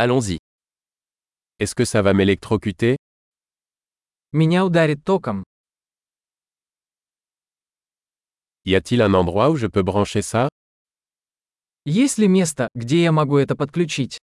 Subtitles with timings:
[0.00, 0.38] Allons-y.
[1.58, 2.98] Est-ce que ça va m'électrocuter
[4.32, 5.42] Меня ударит током.
[8.64, 10.48] Y a-t-il un endroit où je peux brancher ça
[11.84, 14.18] Есть ли место, где я могу это подключить?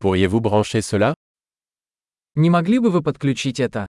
[0.00, 1.14] Pourriez-vous brancher cela
[2.34, 3.86] Не могли бы вы подключить это?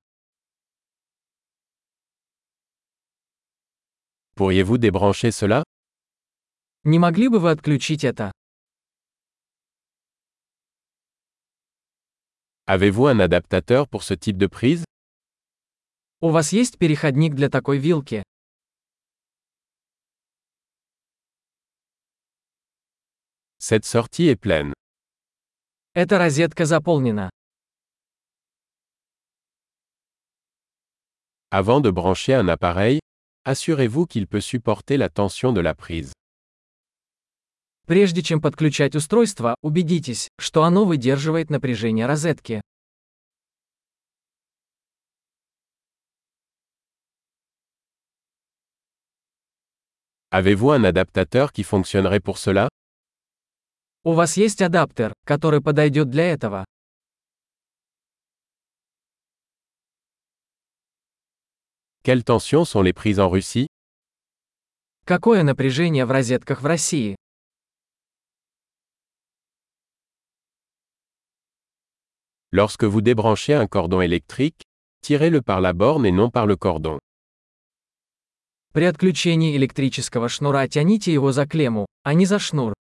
[4.36, 5.64] Pourriez-vous débrancher cela
[6.85, 8.33] Не могли бы вы отключить это?
[12.67, 14.85] Avez-vous un adaptateur pour ce type de prise
[16.21, 18.23] У вас есть переходник для такой вилки?
[23.59, 24.73] Cette sortie est pleine.
[25.95, 27.31] Эта розетка заполнена.
[31.51, 33.01] Avant de brancher un appareil,
[33.45, 36.13] assurez-vous qu'il peut supporter la tension de la prise.
[37.86, 42.62] Прежде чем подключать устройство, убедитесь, что оно выдерживает напряжение розетки.
[50.32, 52.70] Avez-vous un adaptateur qui fonctionnerait pour cela
[54.06, 56.66] У вас есть адаптер, который подойдет для этого.
[62.04, 63.68] Quelles tensions sont les prises en Russie
[65.06, 67.16] Какое напряжение в розетках в России?
[72.53, 74.63] Lorsque vous débranchez un cordon électrique,
[75.03, 76.99] tirez-le par la borne et non par le cordon.
[78.73, 82.75] При отключении электрического шнура тяните его за клемму, а не за шнур.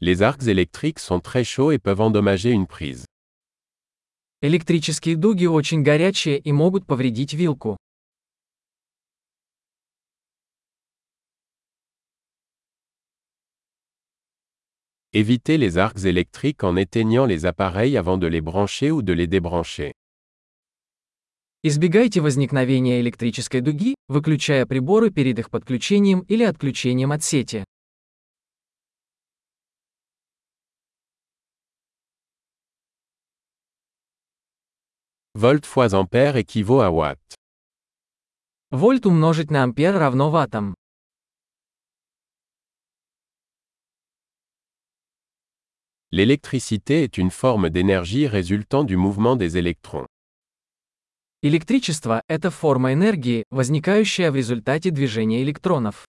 [0.00, 3.06] Les arcs électriques sont très chauds et peuvent endommager une prise.
[4.42, 7.78] Электрические дуги очень горячие и могут повредить вилку.
[15.16, 19.28] Évitez les arcs électriques en éteignant les appareils avant de les brancher ou de les
[19.28, 19.92] débrancher.
[21.62, 27.64] Избегайте возникновения электрической дуги, выключая приборы перед их подключением или отключением от сети.
[35.36, 37.20] Volt fois ampère équivaut à watt.
[38.72, 40.74] Вольт умножить на ампер равно ваттам.
[46.12, 50.06] L'électricité est une forme d'énergie résultant du mouvement des électrons.
[51.42, 56.06] Электричество – это форма энергии, возникающая в результате движения электронов.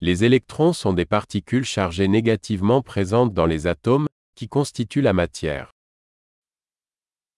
[0.00, 5.70] Les électrons sont des particules chargées négativement présentes dans les atomes, qui constituent la matière.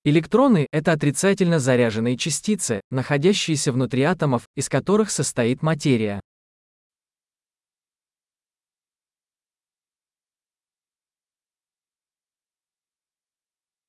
[0.06, 6.22] Электроны– это отрицательно заряженные частицы, находящиеся внутри атомов, из которых состоит материя.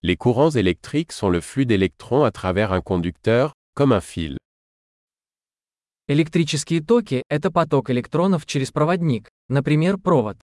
[0.02, 4.36] Les courants électriques sont le flux d'électrons à travers un conducteur, comme un fil.
[6.08, 10.38] Электрические токи– это поток электронов через проводник, например, провод.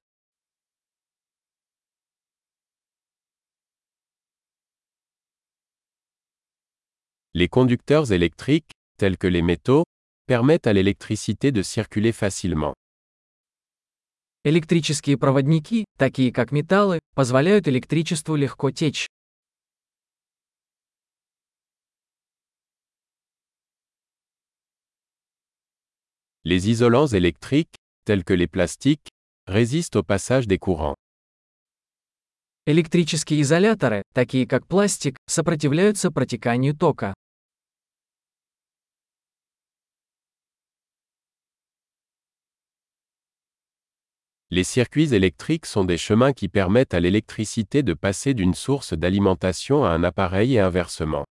[7.40, 9.84] Les conducteurs électriques, tels que les métaux,
[10.25, 12.74] permettent à l'électricité de circuler facilement.
[14.44, 19.06] Электрические проводники, такие как металлы, позволяют электричеству легко течь.
[26.44, 29.09] Les isolants électriques, tels que les plastiques,
[29.46, 30.96] résistent au passage des courants.
[32.66, 37.14] Электрические изоляторы, такие как пластик, сопротивляются протеканию тока.
[44.56, 49.83] Les circuits électriques sont des chemins qui permettent à l'électricité de passer d'une source d'alimentation
[49.83, 51.24] à un appareil et inversement.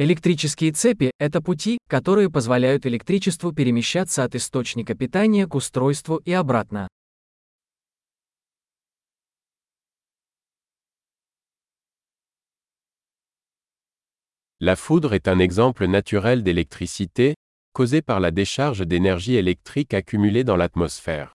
[0.00, 6.88] Электрические цепи – это пути, которые позволяют электричеству перемещаться от источника питания к устройству и обратно.
[14.58, 17.34] La foudre est un exemple naturel d'électricité,
[17.72, 21.34] causée par la décharge d'énergie électrique accumulée dans l'atmosphère.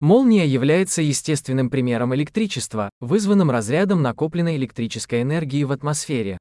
[0.00, 6.36] Молния является естественным примером электричества, вызванным разрядом накопленной электрической энергии в атмосфере.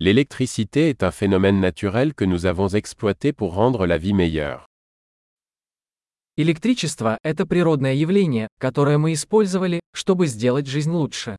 [0.00, 4.66] L'électricité est un phénomène naturel que nous avons exploité pour rendre la vie meilleure.
[6.36, 11.36] Электричество– это природное явление, которое мы использовали, чтобы сделать жизнь лучше.